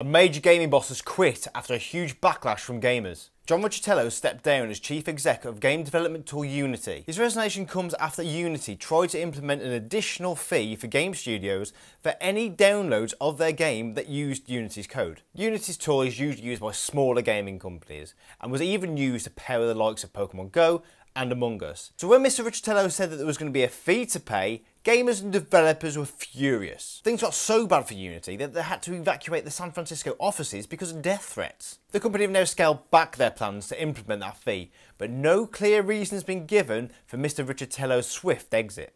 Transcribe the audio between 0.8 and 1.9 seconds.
has quit after a